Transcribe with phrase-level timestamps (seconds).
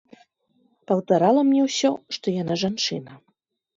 [0.91, 3.13] Паўтарала мне ўсё, што яна жанчына.